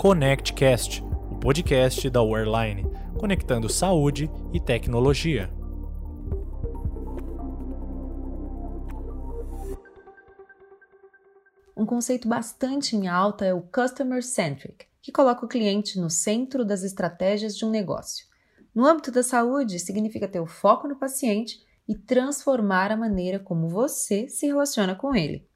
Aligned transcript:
ConnectCast, 0.00 1.04
o 1.30 1.38
podcast 1.38 2.08
da 2.08 2.22
Wearline, 2.22 2.90
conectando 3.18 3.68
saúde 3.68 4.30
e 4.50 4.58
tecnologia. 4.58 5.52
Um 11.76 11.84
conceito 11.84 12.26
bastante 12.26 12.96
em 12.96 13.08
alta 13.08 13.44
é 13.44 13.52
o 13.52 13.60
Customer 13.60 14.24
Centric, 14.24 14.86
que 15.02 15.12
coloca 15.12 15.44
o 15.44 15.48
cliente 15.48 16.00
no 16.00 16.08
centro 16.08 16.64
das 16.64 16.82
estratégias 16.82 17.54
de 17.54 17.66
um 17.66 17.70
negócio. 17.70 18.24
No 18.74 18.86
âmbito 18.86 19.12
da 19.12 19.22
saúde, 19.22 19.78
significa 19.78 20.26
ter 20.26 20.40
o 20.40 20.46
foco 20.46 20.88
no 20.88 20.96
paciente 20.96 21.60
e 21.86 21.94
transformar 21.94 22.90
a 22.90 22.96
maneira 22.96 23.38
como 23.38 23.68
você 23.68 24.30
se 24.30 24.46
relaciona 24.46 24.94
com 24.94 25.14
ele. 25.14 25.46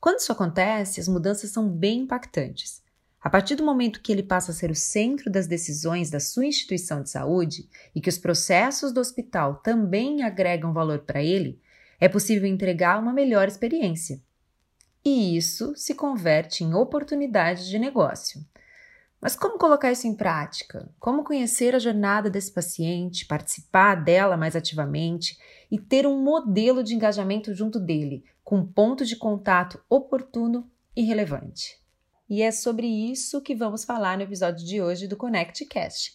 Quando 0.00 0.20
isso 0.20 0.30
acontece, 0.30 1.00
as 1.00 1.08
mudanças 1.08 1.50
são 1.50 1.68
bem 1.68 2.02
impactantes. 2.02 2.80
A 3.22 3.30
partir 3.30 3.54
do 3.54 3.64
momento 3.64 4.00
que 4.02 4.10
ele 4.10 4.22
passa 4.22 4.50
a 4.50 4.54
ser 4.54 4.70
o 4.70 4.74
centro 4.74 5.30
das 5.30 5.46
decisões 5.46 6.10
da 6.10 6.18
sua 6.18 6.44
instituição 6.44 7.02
de 7.02 7.10
saúde 7.10 7.68
e 7.94 8.00
que 8.00 8.08
os 8.08 8.18
processos 8.18 8.92
do 8.92 9.00
hospital 9.00 9.56
também 9.56 10.24
agregam 10.24 10.72
valor 10.72 11.00
para 11.00 11.22
ele, 11.22 11.60
é 12.00 12.08
possível 12.08 12.48
entregar 12.48 13.00
uma 13.00 13.12
melhor 13.12 13.46
experiência. 13.46 14.20
E 15.04 15.36
isso 15.36 15.72
se 15.76 15.94
converte 15.94 16.64
em 16.64 16.74
oportunidade 16.74 17.68
de 17.68 17.78
negócio. 17.78 18.44
Mas 19.20 19.36
como 19.36 19.56
colocar 19.56 19.92
isso 19.92 20.08
em 20.08 20.16
prática? 20.16 20.90
Como 20.98 21.22
conhecer 21.22 21.76
a 21.76 21.78
jornada 21.78 22.28
desse 22.28 22.50
paciente, 22.50 23.24
participar 23.24 23.94
dela 23.94 24.36
mais 24.36 24.56
ativamente 24.56 25.38
e 25.70 25.78
ter 25.78 26.08
um 26.08 26.20
modelo 26.20 26.82
de 26.82 26.92
engajamento 26.92 27.54
junto 27.54 27.78
dele, 27.78 28.24
com 28.42 28.56
um 28.58 28.66
ponto 28.66 29.04
de 29.04 29.14
contato 29.14 29.80
oportuno 29.88 30.68
e 30.96 31.04
relevante? 31.04 31.81
E 32.32 32.40
é 32.40 32.50
sobre 32.50 32.86
isso 32.86 33.42
que 33.42 33.54
vamos 33.54 33.84
falar 33.84 34.16
no 34.16 34.22
episódio 34.22 34.64
de 34.64 34.80
hoje 34.80 35.06
do 35.06 35.18
ConnectCast. 35.18 36.12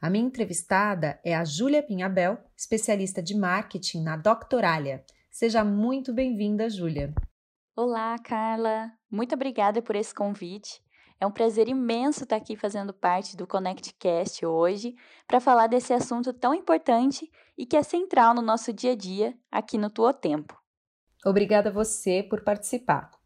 A 0.00 0.10
minha 0.10 0.26
entrevistada 0.26 1.20
é 1.24 1.32
a 1.32 1.44
Júlia 1.44 1.80
Pinhabel, 1.80 2.38
especialista 2.56 3.22
de 3.22 3.36
marketing 3.36 4.02
na 4.02 4.16
Doctoralia. 4.16 5.04
Seja 5.30 5.62
muito 5.62 6.12
bem-vinda, 6.12 6.68
Júlia. 6.68 7.14
Olá, 7.76 8.18
Carla. 8.18 8.90
Muito 9.08 9.32
obrigada 9.36 9.80
por 9.80 9.94
esse 9.94 10.12
convite. 10.12 10.82
É 11.20 11.24
um 11.24 11.30
prazer 11.30 11.68
imenso 11.68 12.24
estar 12.24 12.34
aqui 12.34 12.56
fazendo 12.56 12.92
parte 12.92 13.36
do 13.36 13.46
ConnectCast 13.46 14.44
hoje 14.44 14.96
para 15.24 15.38
falar 15.38 15.68
desse 15.68 15.92
assunto 15.92 16.32
tão 16.32 16.52
importante 16.52 17.30
e 17.56 17.64
que 17.64 17.76
é 17.76 17.84
central 17.84 18.34
no 18.34 18.42
nosso 18.42 18.72
dia 18.72 18.90
a 18.90 18.96
dia 18.96 19.38
aqui 19.52 19.78
no 19.78 19.88
Tuo 19.88 20.12
Tempo. 20.12 20.60
Obrigada 21.24 21.68
a 21.68 21.72
você 21.72 22.24
por 22.24 22.42
participar. 22.42 23.19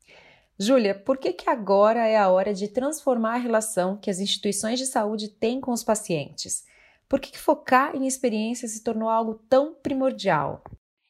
Júlia, 0.59 0.95
por 0.95 1.19
que, 1.19 1.33
que 1.33 1.51
agora 1.51 2.07
é 2.07 2.17
a 2.17 2.31
hora 2.31 2.55
de 2.55 2.69
transformar 2.69 3.35
a 3.35 3.39
relação 3.39 3.97
que 3.97 4.09
as 4.09 4.21
instituições 4.21 4.79
de 4.79 4.87
saúde 4.87 5.29
têm 5.29 5.61
com 5.61 5.73
os 5.73 5.83
pacientes? 5.83 6.65
Por 7.09 7.19
que, 7.19 7.33
que 7.33 7.39
focar 7.39 7.97
em 7.97 8.07
experiência 8.07 8.69
se 8.69 8.83
tornou 8.83 9.09
algo 9.09 9.35
tão 9.49 9.75
primordial? 9.75 10.63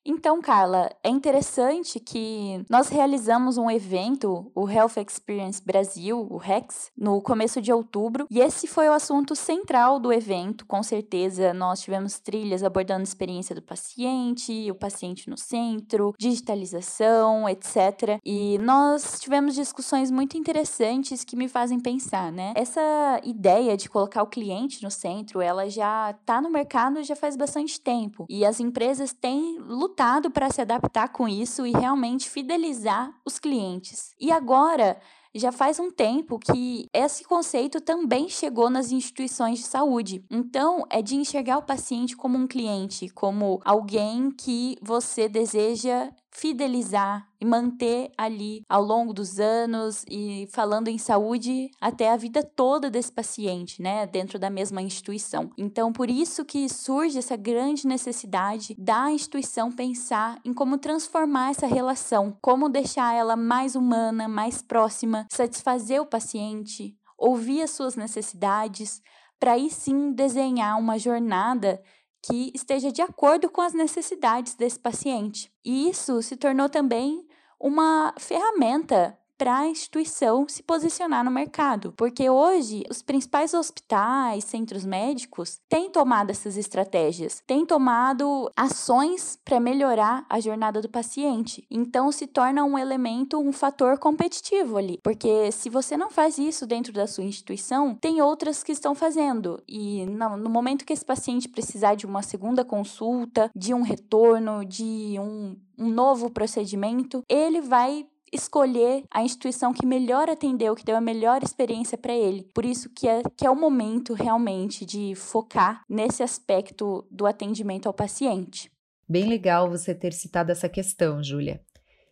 Então, 0.07 0.43
Carla, 0.43 0.91
é 1.03 1.09
interessante 1.09 1.99
que 1.99 2.63
nós 2.69 2.89
realizamos 2.89 3.57
um 3.57 3.71
evento, 3.71 4.53
o 4.55 4.69
Health 4.69 4.99
Experience 4.99 5.63
Brasil, 5.65 6.27
o 6.31 6.37
REX, 6.37 6.91
no 6.95 7.23
começo 7.23 7.59
de 7.63 7.73
outubro, 7.73 8.27
e 8.31 8.39
esse 8.39 8.67
foi 8.67 8.87
o 8.87 8.93
assunto 8.93 9.35
central 9.35 9.99
do 9.99 10.13
evento. 10.13 10.67
Com 10.67 10.83
certeza, 10.83 11.55
nós 11.55 11.81
tivemos 11.81 12.19
trilhas 12.19 12.63
abordando 12.63 13.01
a 13.01 13.05
experiência 13.05 13.55
do 13.55 13.63
paciente, 13.63 14.71
o 14.71 14.75
paciente 14.75 15.31
no 15.31 15.39
centro, 15.39 16.13
digitalização, 16.19 17.49
etc. 17.49 18.21
E 18.23 18.59
nós 18.59 19.21
tivemos 19.21 19.55
discussões 19.55 20.11
muito 20.11 20.37
interessantes 20.37 21.25
que 21.25 21.35
me 21.35 21.49
fazem 21.49 21.81
pensar, 21.81 22.31
né? 22.31 22.53
Essa 22.55 23.23
ideia 23.25 23.75
de 23.75 23.89
colocar 23.89 24.23
o 24.23 24.27
cliente 24.27 24.83
no 24.83 24.91
centro, 24.91 25.41
ela 25.41 25.67
já 25.71 26.11
está 26.11 26.43
no 26.43 26.51
mercado 26.51 27.03
já 27.03 27.17
faz 27.17 27.37
bastante 27.37 27.81
tempo, 27.81 28.27
e 28.29 28.45
as 28.45 28.61
empresas 28.61 29.13
têm 29.15 29.59
lutado 29.61 29.94
para 30.31 30.51
se 30.51 30.61
adaptar 30.61 31.09
com 31.09 31.29
isso 31.29 31.67
e 31.67 31.73
realmente 31.73 32.29
fidelizar 32.29 33.13
os 33.25 33.39
clientes. 33.39 34.15
E 34.21 34.31
agora 34.33 34.99
já 35.35 35.51
faz 35.51 35.81
um 35.81 35.91
tempo 35.91 36.39
que 36.39 36.89
esse 36.93 37.25
conceito 37.25 37.81
também 37.81 38.29
chegou 38.29 38.71
nas 38.71 38.93
instituições 38.93 39.59
de 39.59 39.65
saúde. 39.65 40.25
Então, 40.31 40.85
é 40.89 41.03
de 41.03 41.17
enxergar 41.17 41.59
o 41.59 41.63
paciente 41.63 42.17
como 42.17 42.39
um 42.39 42.47
cliente, 42.47 43.09
como 43.09 43.61
alguém 43.65 44.31
que 44.31 44.77
você 44.81 45.29
deseja 45.29 46.11
fidelizar 46.37 47.27
e 47.41 47.45
manter 47.45 48.11
ali 48.19 48.63
ao 48.69 48.83
longo 48.83 49.13
dos 49.13 49.39
anos 49.39 50.05
e 50.11 50.49
falando 50.53 50.89
em 50.89 50.99
saúde 50.99 51.71
até 51.81 52.11
a 52.11 52.17
vida 52.17 52.43
toda 52.43 52.91
desse 52.91 53.13
paciente, 53.13 53.81
né, 53.81 54.07
dentro 54.07 54.39
da 54.39 54.51
mesma 54.51 54.83
instituição. 54.83 55.51
Então, 55.57 55.93
por 55.93 56.11
isso 56.11 56.45
que 56.45 56.69
surge 56.69 57.19
essa 57.19 57.37
grande 57.37 57.87
necessidade 57.87 58.75
da 58.77 59.11
instituição 59.11 59.71
pensar 59.71 60.41
em 60.45 60.53
como 60.53 60.77
transformar 60.77 61.51
essa 61.51 61.67
relação, 61.67 62.37
como 62.43 62.69
deixar 62.69 63.15
ela 63.15 63.37
mais 63.37 63.77
humana, 63.77 64.27
mais 64.27 64.61
próxima, 64.61 65.27
satisfazer 65.31 66.01
o 66.01 66.07
paciente, 66.07 66.97
ouvir 67.17 67.63
as 67.63 67.71
suas 67.71 67.95
necessidades, 67.95 69.01
para 69.39 69.53
aí 69.53 69.71
sim 69.71 70.13
desenhar 70.13 70.79
uma 70.79 70.99
jornada 70.99 71.81
que 72.27 72.51
esteja 72.55 72.91
de 72.91 73.03
acordo 73.03 73.51
com 73.51 73.61
as 73.61 73.75
necessidades 73.75 74.55
desse 74.55 74.79
paciente. 74.79 75.53
E 75.65 75.91
isso 75.91 76.23
se 76.23 76.37
tornou 76.37 76.69
também 76.71 77.27
uma 77.61 78.15
ferramenta 78.19 79.19
para 79.37 79.59
a 79.59 79.69
instituição 79.69 80.47
se 80.49 80.63
posicionar 80.63 81.25
no 81.25 81.31
mercado. 81.31 81.93
Porque 81.97 82.29
hoje 82.29 82.85
os 82.91 83.03
principais 83.03 83.55
hospitais, 83.55 84.45
centros 84.45 84.85
médicos 84.85 85.61
têm 85.69 85.91
tomado 85.91 86.31
essas 86.31 86.57
estratégias, 86.57 87.43
têm 87.47 87.67
tomado 87.67 88.51
ações 88.57 89.39
para 89.45 89.61
melhorar 89.61 90.25
a 90.29 90.41
jornada 90.41 90.81
do 90.81 90.89
paciente. 90.89 91.67
Então 91.71 92.11
se 92.11 92.27
torna 92.27 92.65
um 92.65 92.79
elemento, 92.79 93.39
um 93.39 93.53
fator 93.53 93.99
competitivo 93.99 94.77
ali. 94.77 94.99
Porque 95.03 95.51
se 95.53 95.69
você 95.69 95.97
não 95.97 96.11
faz 96.11 96.39
isso 96.39 96.67
dentro 96.67 96.93
da 96.93 97.07
sua 97.07 97.25
instituição, 97.25 97.95
tem 97.95 98.23
outras 98.23 98.63
que 98.63 98.73
estão 98.73 98.95
fazendo. 98.95 99.63
E 99.69 100.07
no 100.07 100.51
momento 100.51 100.85
que 100.85 100.93
esse 100.93 101.05
paciente 101.05 101.49
precisar 101.49 101.95
de 101.95 102.07
uma 102.07 102.23
segunda 102.23 102.65
consulta, 102.65 103.51
de 103.55 103.75
um 103.75 103.83
retorno, 103.83 104.65
de 104.65 105.17
um 105.19 105.57
um 105.79 105.89
novo 105.89 106.31
procedimento, 106.31 107.23
ele 107.29 107.61
vai 107.61 108.07
escolher 108.35 109.05
a 109.11 109.23
instituição 109.23 109.73
que 109.73 109.87
melhor 109.87 110.29
atendeu, 110.29 110.75
que 110.75 110.85
deu 110.85 110.97
a 110.97 111.01
melhor 111.01 111.43
experiência 111.43 111.97
para 111.97 112.13
ele. 112.13 112.43
Por 112.55 112.65
isso 112.65 112.91
que 112.91 113.07
é, 113.07 113.23
que 113.37 113.47
é 113.47 113.51
o 113.51 113.57
momento 113.57 114.13
realmente 114.15 114.85
de 114.85 115.15
focar 115.15 115.83
nesse 115.89 116.23
aspecto 116.23 117.07
do 117.11 117.27
atendimento 117.27 117.87
ao 117.87 117.95
paciente. 117.95 118.71
Bem 119.09 119.29
legal 119.29 119.69
você 119.69 119.95
ter 119.95 120.13
citado 120.13 120.51
essa 120.51 120.69
questão, 120.69 121.23
Júlia. 121.23 121.63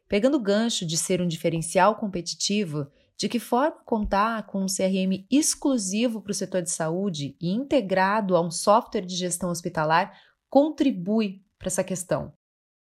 Pegando 0.09 0.37
o 0.37 0.43
gancho 0.43 0.87
de 0.87 0.97
ser 0.97 1.23
um 1.23 1.27
diferencial 1.27 1.97
competitivo, 1.97 2.87
de 3.17 3.29
que 3.29 3.39
forma 3.39 3.77
contar 3.85 4.47
com 4.47 4.63
um 4.63 4.67
CRM 4.67 5.25
exclusivo 5.31 6.21
para 6.21 6.33
o 6.33 6.35
setor 6.35 6.61
de 6.61 6.71
saúde 6.71 7.37
e 7.41 7.51
integrado 7.51 8.37
a 8.37 8.41
um 8.41 8.51
software 8.51 9.07
de 9.07 9.17
gestão 9.17 9.51
hospitalar 9.51 10.13
contribui 10.51 11.43
para 11.59 11.69
essa 11.69 11.83
questão? 11.83 12.33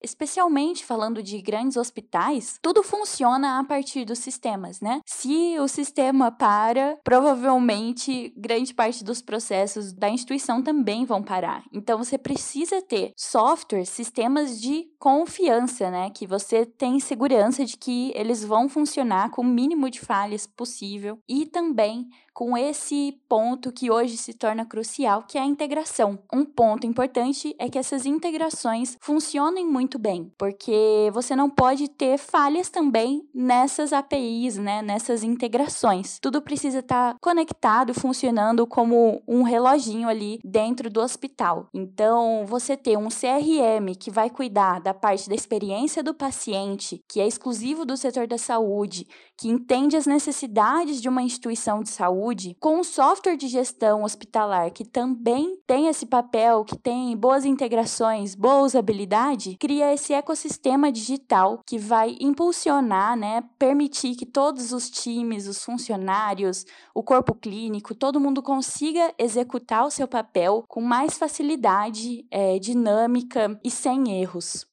Especialmente 0.03 0.85
falando 0.85 1.23
de 1.23 1.41
grandes 1.41 1.77
hospitais, 1.77 2.59
tudo 2.63 2.83
funciona 2.83 3.59
a 3.59 3.65
partir 3.65 4.05
dos 4.05 4.19
sistemas, 4.19 4.81
né? 4.81 5.01
Se 5.07 5.59
o 5.59 5.69
sistema 5.69 6.31
para, 6.31 6.99
provavelmente 7.05 8.33
grande 8.37 8.75
parte 8.75 9.05
dos 9.05 9.23
processos 9.23 9.93
da 9.93 10.09
instituição 10.09 10.63
também 10.63 11.05
vão 11.05 11.23
parar. 11.23 11.63
Então 11.73 11.99
você 11.99 12.19
precisa 12.19 12.83
ter 12.83 13.13
software, 13.17 13.85
sistemas 13.85 14.61
de 14.61 14.90
confiança, 15.01 15.91
né? 15.91 16.11
Que 16.11 16.27
você 16.27 16.67
tem 16.67 17.01
segurança 17.01 17.65
de 17.65 17.77
que 17.77 18.13
eles 18.15 18.45
vão 18.45 18.69
funcionar 18.69 19.31
com 19.31 19.41
o 19.41 19.45
mínimo 19.45 19.89
de 19.89 19.99
falhas 19.99 20.47
possível 20.47 21.19
e 21.27 21.47
também 21.47 22.07
com 22.33 22.57
esse 22.57 23.21
ponto 23.29 23.73
que 23.73 23.91
hoje 23.91 24.17
se 24.17 24.33
torna 24.33 24.65
crucial, 24.65 25.25
que 25.29 25.37
é 25.37 25.43
a 25.43 25.47
integração. 25.47 26.19
Um 26.33 26.45
ponto 26.45 26.87
importante 26.87 27.55
é 27.59 27.69
que 27.69 27.79
essas 27.79 28.07
integrações 28.07 28.97
funcionem 29.01 29.67
muito 29.67 29.99
bem, 29.99 30.33
porque 30.39 31.11
você 31.13 31.37
não 31.37 31.51
pode 31.51 31.89
ter 31.89 32.17
falhas 32.19 32.71
também 32.71 33.29
nessas 33.35 33.93
APIs, 33.93 34.57
né, 34.57 34.81
nessas 34.81 35.23
integrações. 35.23 36.19
Tudo 36.19 36.41
precisa 36.41 36.79
estar 36.79 37.17
conectado, 37.21 37.93
funcionando 37.93 38.67
como 38.67 39.23
um 39.27 39.43
reloginho 39.43 40.09
ali 40.09 40.41
dentro 40.45 40.89
do 40.89 41.01
hospital. 41.01 41.69
Então, 41.75 42.45
você 42.47 42.77
ter 42.77 42.97
um 42.97 43.09
CRM 43.09 43.95
que 43.99 44.11
vai 44.11 44.31
cuidar 44.31 44.81
da 44.81 44.90
da 44.91 44.95
parte 44.95 45.29
da 45.29 45.37
experiência 45.37 46.03
do 46.03 46.13
paciente, 46.13 47.01
que 47.09 47.21
é 47.21 47.27
exclusivo 47.27 47.85
do 47.85 47.97
setor 47.97 48.27
da 48.27 48.37
saúde, 48.37 49.07
que 49.39 49.49
entende 49.49 49.97
as 49.97 50.05
necessidades 50.05 51.01
de 51.01 51.09
uma 51.09 51.23
instituição 51.23 51.81
de 51.81 51.91
saúde, 51.91 52.57
com 52.59 52.81
o 52.81 52.85
software 52.85 53.37
de 53.37 53.47
gestão 53.47 54.03
hospitalar, 54.03 54.73
que 54.73 54.85
também 54.85 55.57
tem 55.65 55.87
esse 55.87 56.05
papel, 56.05 56.65
que 56.65 56.77
tem 56.77 57.17
boas 57.17 57.45
integrações, 57.45 58.35
boa 58.35 58.63
usabilidade, 58.63 59.57
cria 59.61 59.95
esse 59.95 60.13
ecossistema 60.13 60.91
digital 60.91 61.63
que 61.65 61.79
vai 61.79 62.17
impulsionar, 62.21 63.17
né, 63.17 63.45
permitir 63.61 64.17
que 64.17 64.27
todos 64.27 64.73
os 64.73 64.91
times, 64.91 65.47
os 65.47 65.63
funcionários, 65.65 66.65
o 66.93 67.03
corpo 67.05 67.33
clínico, 67.33 67.95
todo 67.95 68.19
mundo 68.19 68.43
consiga 68.43 69.15
executar 69.17 69.87
o 69.87 69.91
seu 69.91 70.09
papel 70.09 70.65
com 70.67 70.81
mais 70.81 71.17
facilidade, 71.17 72.27
é, 72.29 72.59
dinâmica 72.59 73.57
e 73.63 73.71
sem 73.71 74.21
erros. 74.21 74.69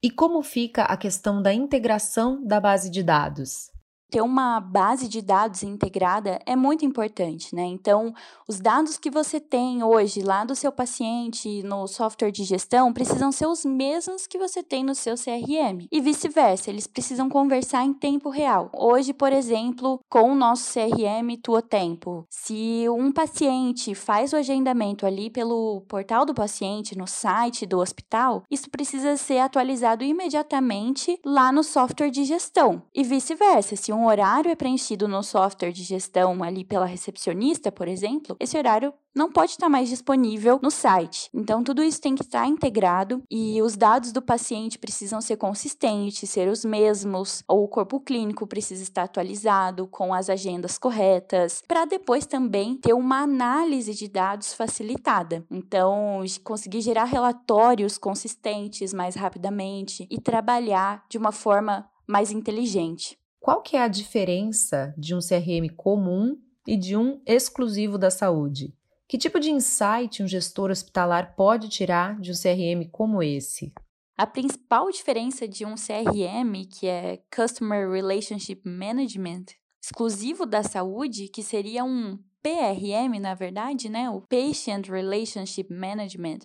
E 0.00 0.12
como 0.12 0.44
fica 0.44 0.84
a 0.84 0.96
questão 0.96 1.42
da 1.42 1.52
integração 1.52 2.40
da 2.46 2.60
base 2.60 2.88
de 2.88 3.02
dados? 3.02 3.68
Ter 4.10 4.22
uma 4.22 4.60
base 4.60 5.08
de 5.08 5.20
dados 5.20 5.62
integrada 5.62 6.40
é 6.46 6.56
muito 6.56 6.84
importante, 6.84 7.54
né? 7.54 7.64
Então, 7.64 8.14
os 8.48 8.60
dados 8.60 8.98
que 8.98 9.10
você 9.10 9.38
tem 9.38 9.82
hoje 9.82 10.22
lá 10.22 10.44
do 10.44 10.54
seu 10.54 10.72
paciente 10.72 11.62
no 11.62 11.86
software 11.86 12.30
de 12.30 12.44
gestão 12.44 12.92
precisam 12.92 13.30
ser 13.30 13.46
os 13.46 13.64
mesmos 13.64 14.26
que 14.26 14.38
você 14.38 14.62
tem 14.62 14.82
no 14.82 14.94
seu 14.94 15.14
CRM 15.14 15.86
e 15.90 16.00
vice-versa, 16.00 16.70
eles 16.70 16.86
precisam 16.86 17.28
conversar 17.28 17.84
em 17.84 17.92
tempo 17.92 18.30
real. 18.30 18.70
Hoje, 18.74 19.12
por 19.12 19.32
exemplo, 19.32 20.00
com 20.08 20.32
o 20.32 20.34
nosso 20.34 20.72
CRM 20.72 21.36
Tua 21.42 21.60
Tempo, 21.60 22.26
se 22.30 22.86
um 22.88 23.12
paciente 23.12 23.94
faz 23.94 24.32
o 24.32 24.36
agendamento 24.36 25.04
ali 25.04 25.28
pelo 25.30 25.82
portal 25.88 26.24
do 26.24 26.34
paciente, 26.34 26.96
no 26.96 27.06
site 27.06 27.66
do 27.66 27.78
hospital, 27.78 28.42
isso 28.50 28.70
precisa 28.70 29.16
ser 29.16 29.38
atualizado 29.38 30.04
imediatamente 30.04 31.18
lá 31.24 31.52
no 31.52 31.62
software 31.62 32.10
de 32.10 32.24
gestão 32.24 32.82
e 32.94 33.02
vice-versa. 33.02 33.76
Se 33.76 33.92
um 33.98 34.06
horário 34.06 34.50
é 34.50 34.54
preenchido 34.54 35.08
no 35.08 35.22
software 35.22 35.72
de 35.72 35.82
gestão 35.82 36.42
ali 36.42 36.64
pela 36.64 36.86
recepcionista, 36.86 37.72
por 37.72 37.88
exemplo, 37.88 38.36
esse 38.38 38.56
horário 38.56 38.94
não 39.14 39.32
pode 39.32 39.50
estar 39.50 39.68
mais 39.68 39.88
disponível 39.88 40.60
no 40.62 40.70
site. 40.70 41.28
Então, 41.34 41.64
tudo 41.64 41.82
isso 41.82 42.00
tem 42.00 42.14
que 42.14 42.22
estar 42.22 42.46
integrado 42.46 43.20
e 43.28 43.60
os 43.60 43.76
dados 43.76 44.12
do 44.12 44.22
paciente 44.22 44.78
precisam 44.78 45.20
ser 45.20 45.36
consistentes, 45.36 46.30
ser 46.30 46.48
os 46.48 46.64
mesmos, 46.64 47.42
ou 47.48 47.64
o 47.64 47.68
corpo 47.68 47.98
clínico 47.98 48.46
precisa 48.46 48.82
estar 48.82 49.02
atualizado 49.02 49.88
com 49.88 50.14
as 50.14 50.30
agendas 50.30 50.78
corretas, 50.78 51.60
para 51.66 51.84
depois 51.84 52.26
também 52.26 52.76
ter 52.76 52.92
uma 52.92 53.22
análise 53.22 53.92
de 53.92 54.06
dados 54.06 54.54
facilitada. 54.54 55.44
Então, 55.50 56.22
conseguir 56.44 56.82
gerar 56.82 57.04
relatórios 57.04 57.98
consistentes 57.98 58.94
mais 58.94 59.16
rapidamente 59.16 60.06
e 60.08 60.20
trabalhar 60.20 61.04
de 61.08 61.18
uma 61.18 61.32
forma 61.32 61.90
mais 62.06 62.30
inteligente. 62.30 63.18
Qual 63.48 63.62
que 63.62 63.78
é 63.78 63.82
a 63.82 63.88
diferença 63.88 64.94
de 64.98 65.14
um 65.14 65.20
CRM 65.20 65.74
comum 65.74 66.36
e 66.66 66.76
de 66.76 66.94
um 66.98 67.18
exclusivo 67.24 67.96
da 67.96 68.10
saúde? 68.10 68.76
Que 69.08 69.16
tipo 69.16 69.40
de 69.40 69.50
insight 69.50 70.22
um 70.22 70.28
gestor 70.28 70.70
hospitalar 70.70 71.34
pode 71.34 71.70
tirar 71.70 72.20
de 72.20 72.30
um 72.30 72.34
CRM 72.34 72.86
como 72.92 73.22
esse? 73.22 73.72
A 74.18 74.26
principal 74.26 74.90
diferença 74.90 75.48
de 75.48 75.64
um 75.64 75.76
CRM, 75.76 76.66
que 76.70 76.86
é 76.86 77.22
Customer 77.34 77.90
Relationship 77.90 78.60
Management, 78.66 79.46
exclusivo 79.82 80.44
da 80.44 80.62
saúde, 80.62 81.28
que 81.28 81.42
seria 81.42 81.82
um 81.82 82.18
PRM, 82.42 83.18
na 83.18 83.32
verdade, 83.32 83.88
né, 83.88 84.10
o 84.10 84.20
Patient 84.20 84.88
Relationship 84.88 85.72
Management, 85.72 86.40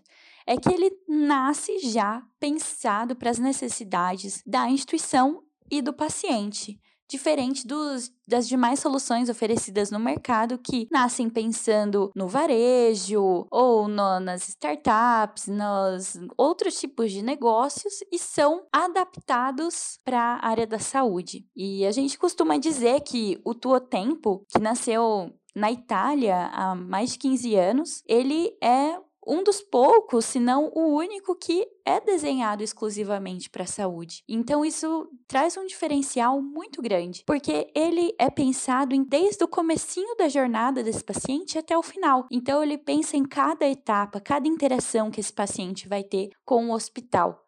é 0.48 0.56
que 0.56 0.74
ele 0.74 0.90
nasce 1.06 1.80
já 1.80 2.24
pensado 2.40 3.14
para 3.14 3.30
as 3.30 3.40
necessidades 3.40 4.42
da 4.46 4.70
instituição 4.70 5.44
e 5.70 5.82
do 5.82 5.92
paciente, 5.92 6.80
diferente 7.14 7.68
dos, 7.68 8.12
das 8.28 8.48
demais 8.48 8.80
soluções 8.80 9.30
oferecidas 9.30 9.92
no 9.92 10.00
mercado 10.00 10.58
que 10.58 10.88
nascem 10.92 11.30
pensando 11.30 12.12
no 12.16 12.28
varejo 12.28 13.46
ou 13.52 13.88
no, 13.88 14.20
nas 14.20 14.50
startups, 14.50 15.48
nos 15.48 16.18
outros 16.36 16.80
tipos 16.80 17.12
de 17.12 17.22
negócios 17.22 17.94
e 18.12 18.18
são 18.18 18.66
adaptados 18.74 20.00
para 20.04 20.20
a 20.20 20.48
área 20.48 20.66
da 20.66 20.80
saúde. 20.80 21.46
E 21.56 21.86
a 21.86 21.92
gente 21.92 22.18
costuma 22.18 22.58
dizer 22.58 23.02
que 23.02 23.40
o 23.46 23.54
Tuo 23.54 23.80
Tempo, 23.80 24.44
que 24.50 24.60
nasceu 24.60 25.32
na 25.56 25.72
Itália 25.72 26.50
há 26.52 26.74
mais 26.74 27.12
de 27.12 27.20
15 27.20 27.56
anos, 27.56 28.04
ele 28.08 28.58
é 28.60 28.98
um 29.28 29.44
dos 29.44 29.62
poucos, 29.62 30.26
se 30.26 30.40
não 30.40 30.72
o 30.74 30.96
único 30.96 31.36
que 31.36 31.68
é 31.86 32.00
desenhado 32.00 32.64
exclusivamente 32.64 33.50
para 33.50 33.64
a 33.64 33.68
saúde. 33.68 34.24
Então 34.28 34.64
isso 34.64 35.10
traz 35.28 35.58
um 35.58 35.66
diferencial 35.66 36.42
muito 36.42 36.82
grande, 36.82 37.24
porque 37.26 37.72
ele 37.76 38.14
é 38.20 38.30
pensado 38.30 38.96
em 38.96 39.04
desde 39.04 39.44
o 39.44 39.48
comecinho 39.48 40.16
da 40.16 40.28
jornada 40.28 40.84
desse 40.84 41.04
paciente 41.04 41.58
até 41.58 41.78
o 41.78 41.84
final. 41.84 42.28
Então 42.32 42.64
ele 42.64 42.78
pensa 42.78 43.18
em 43.18 43.24
cada 43.24 43.68
etapa, 43.68 44.20
cada 44.20 44.48
interação 44.48 45.12
que 45.12 45.20
esse 45.20 45.34
paciente 45.34 45.88
vai 45.88 46.04
ter 46.04 46.30
com 46.46 46.70
o 46.70 46.74
hospital. 46.74 47.44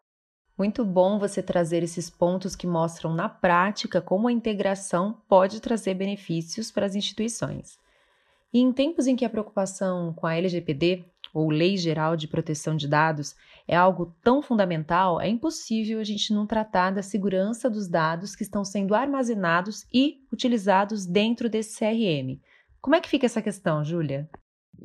Muito 0.58 0.86
bom 0.86 1.18
você 1.18 1.42
trazer 1.42 1.82
esses 1.82 2.08
pontos 2.08 2.56
que 2.56 2.66
mostram 2.66 3.12
na 3.12 3.28
prática 3.28 4.00
como 4.00 4.26
a 4.26 4.32
integração 4.32 5.20
pode 5.28 5.60
trazer 5.60 5.92
benefícios 5.92 6.70
para 6.70 6.86
as 6.86 6.94
instituições. 6.94 7.78
E 8.52 8.60
em 8.60 8.72
tempos 8.72 9.06
em 9.06 9.14
que 9.14 9.24
a 9.26 9.28
preocupação 9.28 10.14
com 10.14 10.26
a 10.26 10.34
LGPD 10.34 11.04
ou 11.36 11.50
Lei 11.50 11.76
Geral 11.76 12.16
de 12.16 12.26
Proteção 12.26 12.74
de 12.74 12.88
Dados, 12.88 13.36
é 13.68 13.76
algo 13.76 14.16
tão 14.22 14.40
fundamental, 14.40 15.20
é 15.20 15.28
impossível 15.28 16.00
a 16.00 16.04
gente 16.04 16.32
não 16.32 16.46
tratar 16.46 16.92
da 16.92 17.02
segurança 17.02 17.68
dos 17.68 17.86
dados 17.86 18.34
que 18.34 18.42
estão 18.42 18.64
sendo 18.64 18.94
armazenados 18.94 19.84
e 19.92 20.22
utilizados 20.32 21.04
dentro 21.04 21.50
desse 21.50 21.78
CRM. 21.78 22.40
Como 22.80 22.96
é 22.96 23.00
que 23.02 23.08
fica 23.10 23.26
essa 23.26 23.42
questão, 23.42 23.84
Júlia? 23.84 24.26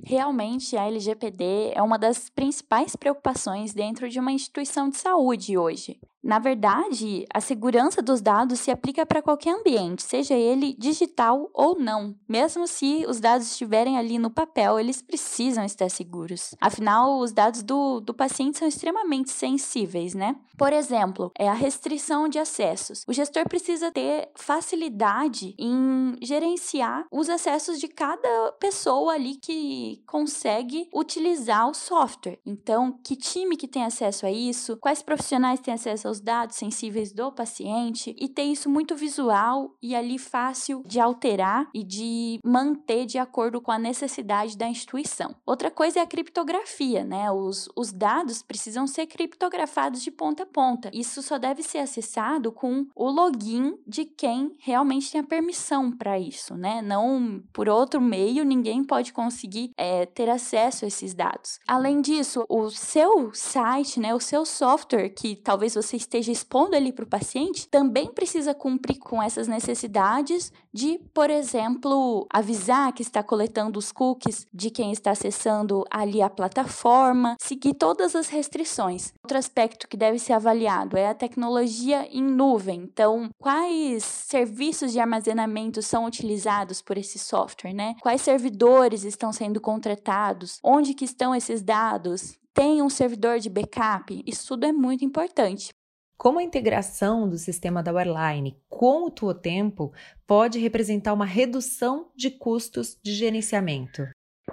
Realmente, 0.03 0.75
a 0.75 0.86
LGPD 0.88 1.71
é 1.74 1.81
uma 1.81 1.98
das 1.98 2.30
principais 2.30 2.98
preocupações 2.98 3.74
dentro 3.74 4.09
de 4.09 4.19
uma 4.19 4.33
instituição 4.33 4.89
de 4.89 4.98
saúde 4.98 5.57
hoje. 5.57 6.01
Na 6.23 6.38
verdade, 6.38 7.25
a 7.33 7.41
segurança 7.41 8.01
dos 8.01 8.21
dados 8.21 8.59
se 8.59 8.69
aplica 8.69 9.06
para 9.06 9.21
qualquer 9.21 9.56
ambiente, 9.56 10.03
seja 10.03 10.35
ele 10.35 10.75
digital 10.77 11.50
ou 11.53 11.79
não. 11.79 12.15
Mesmo 12.29 12.68
se 12.68 13.06
os 13.07 13.19
dados 13.19 13.51
estiverem 13.51 13.97
ali 13.97 14.19
no 14.19 14.29
papel, 14.29 14.79
eles 14.79 15.01
precisam 15.01 15.65
estar 15.65 15.89
seguros. 15.89 16.53
Afinal, 16.62 17.18
os 17.19 17.31
dados 17.31 17.63
do, 17.63 18.00
do 18.00 18.13
paciente 18.13 18.59
são 18.59 18.68
extremamente 18.68 19.31
sensíveis, 19.31 20.13
né? 20.13 20.35
Por 20.57 20.71
exemplo, 20.73 21.31
é 21.38 21.50
a 21.50 21.53
restrição 21.53 22.29
de 22.29 22.38
acessos. 22.38 23.03
O 23.07 23.13
gestor 23.13 23.50
precisa 23.50 23.91
ter 23.91 24.29
facilidade 24.35 25.56
em 25.57 26.15
gerenciar 26.21 27.06
os 27.12 27.29
acessos 27.29 27.79
de 27.79 27.88
cada 27.88 28.51
pessoa 28.59 29.13
ali 29.13 29.38
que 29.38 30.03
consegue 30.06 30.88
utilizar 30.94 31.67
o 31.67 31.74
software. 31.74 32.39
Então, 32.45 33.00
que 33.03 33.15
time 33.15 33.57
que 33.57 33.67
tem 33.67 33.83
acesso 33.83 34.25
a 34.27 34.31
isso? 34.31 34.77
Quais 34.77 35.01
profissionais 35.01 35.59
têm 35.59 35.74
acesso 35.74 36.10
aos 36.11 36.19
dados 36.19 36.57
sensíveis 36.57 37.13
do 37.13 37.31
paciente 37.31 38.13
e 38.19 38.27
ter 38.27 38.43
isso 38.43 38.69
muito 38.69 38.95
visual 38.95 39.77
e 39.81 39.95
ali 39.95 40.17
fácil 40.17 40.83
de 40.86 41.00
alterar 41.00 41.69
e 41.74 41.83
de 41.83 42.39
manter 42.43 43.05
de 43.05 43.17
acordo 43.17 43.62
com 43.62 43.71
a 43.71 43.79
necessidade 43.79 44.57
da 44.57 44.67
instituição. 44.67 45.33
Outra 45.45 45.71
coisa 45.71 46.00
é 46.00 46.01
a 46.01 46.07
criptografia, 46.07 47.05
né? 47.05 47.31
Os, 47.31 47.69
os 47.75 47.93
dados 47.93 48.43
precisam 48.43 48.86
ser 48.86 49.07
criptografados 49.07 50.01
de 50.01 50.12
ponta 50.12 50.43
a 50.43 50.45
ponta. 50.45 50.91
Isso 50.93 51.21
só 51.21 51.38
deve 51.38 51.63
ser 51.63 51.77
acessado 51.77 52.51
com 52.51 52.86
o 52.93 53.09
login 53.09 53.77
de 53.88 54.03
quem 54.03 54.51
realmente 54.59 55.12
tem 55.12 55.21
a 55.21 55.24
permissão 55.24 55.91
para 55.91 56.19
isso, 56.19 56.55
né? 56.55 56.81
Não 56.81 57.41
por 57.53 57.69
outro 57.69 58.01
meio, 58.01 58.43
ninguém 58.43 58.83
pode 58.83 59.13
conseguir 59.13 59.71
é, 59.77 60.05
ter 60.05 60.29
acesso 60.29 60.83
a 60.83 60.88
esses 60.88 61.13
dados. 61.13 61.59
Além 61.65 62.01
disso, 62.01 62.43
o 62.50 62.69
seu 62.69 63.31
site, 63.33 64.00
né, 64.00 64.13
o 64.13 64.19
seu 64.19 64.45
software, 64.45 65.09
que 65.09 65.36
talvez 65.36 65.74
você 65.75 66.00
esteja 66.01 66.31
expondo 66.31 66.75
ali 66.75 66.91
para 66.91 67.05
o 67.05 67.08
paciente, 67.08 67.67
também 67.67 68.12
precisa 68.12 68.53
cumprir 68.53 69.00
com 69.00 69.22
essas 69.22 69.48
necessidades 69.48 70.51
de, 70.74 71.00
por 71.13 71.29
exemplo, 71.29 72.27
avisar 72.31 72.93
que 72.93 73.01
está 73.01 73.24
coletando 73.24 73.77
os 73.79 73.91
cookies 73.91 74.48
de 74.53 74.70
quem 74.70 74.91
está 74.91 75.12
acessando 75.12 75.84
ali 75.89 76.22
a 76.22 76.29
plataforma, 76.29 77.36
seguir 77.39 77.74
todas 77.74 78.15
as 78.15 78.27
restrições. 78.27 79.13
Outro 79.24 79.38
aspecto 79.38 79.88
que 79.88 79.98
deve 79.98 80.20
ser 80.20 80.34
avaliado 80.34 80.98
é 80.98 81.08
a 81.08 81.15
tecnologia 81.15 82.08
em 82.12 82.24
nuvem. 82.24 82.81
Então, 82.81 83.29
quais 83.39 84.03
serviços 84.03 84.91
de 84.91 85.00
armazenamento 85.00 85.81
são 85.81 86.05
utilizados 86.05 86.81
por 86.81 86.98
esse 86.98 87.20
software, 87.20 87.74
né? 87.74 87.96
Quais 88.01 88.22
servidores 88.22 89.03
estão 89.03 89.31
sendo 89.31 89.60
contratados? 89.62 90.60
Onde 90.63 90.93
que 90.93 91.05
estão 91.05 91.36
esses 91.36 91.62
dados? 91.62 92.39
Tem 92.53 92.81
um 92.81 92.89
servidor 92.89 93.39
de 93.39 93.50
backup? 93.50 94.22
Isso 94.25 94.48
tudo 94.48 94.65
é 94.65 94.74
muito 94.74 95.05
importante. 95.05 95.74
Como 96.21 96.37
a 96.37 96.43
integração 96.43 97.27
do 97.27 97.35
sistema 97.35 97.81
da 97.81 97.91
Wireline 97.91 98.55
com 98.69 99.07
o 99.07 99.09
Tuo 99.09 99.33
Tempo 99.33 99.91
pode 100.27 100.59
representar 100.59 101.13
uma 101.13 101.25
redução 101.25 102.11
de 102.15 102.29
custos 102.29 102.95
de 103.01 103.11
gerenciamento? 103.11 104.03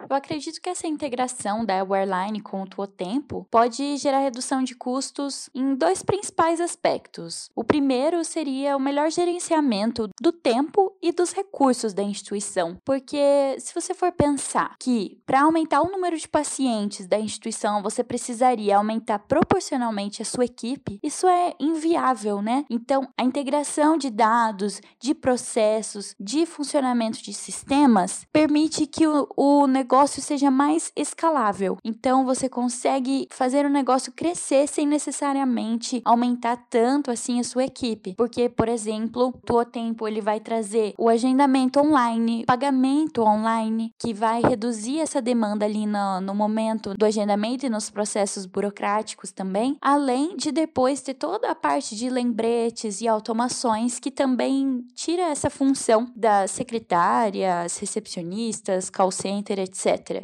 Eu 0.08 0.16
acredito 0.16 0.60
que 0.60 0.68
essa 0.68 0.86
integração 0.86 1.64
da 1.64 1.74
Airline 1.74 2.40
com 2.40 2.62
o 2.62 2.66
Tuotempo 2.66 3.46
pode 3.50 3.96
gerar 3.96 4.20
redução 4.20 4.62
de 4.62 4.74
custos 4.74 5.50
em 5.54 5.74
dois 5.74 6.02
principais 6.02 6.60
aspectos. 6.60 7.50
O 7.54 7.64
primeiro 7.64 8.24
seria 8.24 8.76
o 8.76 8.80
melhor 8.80 9.10
gerenciamento 9.10 10.08
do 10.20 10.32
tempo 10.32 10.96
e 11.02 11.12
dos 11.12 11.32
recursos 11.32 11.92
da 11.92 12.02
instituição, 12.02 12.76
porque 12.84 13.56
se 13.58 13.74
você 13.74 13.94
for 13.94 14.12
pensar 14.12 14.76
que 14.78 15.20
para 15.26 15.42
aumentar 15.42 15.82
o 15.82 15.90
número 15.90 16.16
de 16.16 16.28
pacientes 16.28 17.06
da 17.06 17.18
instituição 17.18 17.82
você 17.82 18.02
precisaria 18.02 18.76
aumentar 18.76 19.18
proporcionalmente 19.20 20.22
a 20.22 20.24
sua 20.24 20.44
equipe, 20.44 20.98
isso 21.02 21.26
é 21.26 21.54
inviável, 21.60 22.40
né? 22.40 22.64
Então, 22.70 23.08
a 23.16 23.24
integração 23.24 23.96
de 23.96 24.10
dados, 24.10 24.80
de 25.00 25.14
processos, 25.14 26.14
de 26.18 26.46
funcionamento 26.46 27.22
de 27.22 27.32
sistemas 27.32 28.26
permite 28.32 28.86
que 28.86 29.06
o, 29.06 29.28
o 29.36 29.66
negócio 29.66 29.87
seja 30.20 30.50
mais 30.50 30.92
escalável. 30.96 31.78
Então, 31.84 32.24
você 32.24 32.48
consegue 32.48 33.26
fazer 33.30 33.64
o 33.64 33.70
negócio 33.70 34.12
crescer 34.12 34.66
sem 34.68 34.86
necessariamente 34.86 36.02
aumentar 36.04 36.56
tanto 36.68 37.10
assim 37.10 37.40
a 37.40 37.44
sua 37.44 37.64
equipe, 37.64 38.14
porque, 38.16 38.48
por 38.48 38.68
exemplo, 38.68 39.34
o 39.48 39.64
tempo 39.64 40.06
ele 40.06 40.20
vai 40.20 40.40
trazer 40.40 40.94
o 40.98 41.08
agendamento 41.08 41.80
online, 41.80 42.44
pagamento 42.44 43.22
online, 43.22 43.92
que 43.98 44.12
vai 44.12 44.40
reduzir 44.42 45.00
essa 45.00 45.20
demanda 45.20 45.64
ali 45.64 45.86
no, 45.86 46.20
no 46.20 46.34
momento 46.34 46.94
do 46.94 47.04
agendamento 47.04 47.66
e 47.66 47.68
nos 47.68 47.90
processos 47.90 48.46
burocráticos 48.46 49.32
também, 49.32 49.76
além 49.80 50.36
de 50.36 50.52
depois 50.52 51.00
ter 51.00 51.14
toda 51.14 51.50
a 51.50 51.54
parte 51.54 51.96
de 51.96 52.08
lembretes 52.08 53.00
e 53.00 53.08
automações 53.08 53.98
que 53.98 54.10
também 54.10 54.84
tira 54.94 55.22
essa 55.22 55.50
função 55.50 56.10
das 56.14 56.50
secretárias, 56.50 57.78
recepcionistas, 57.78 58.90
call 58.90 59.10
center, 59.10 59.58
etc. 59.58 59.77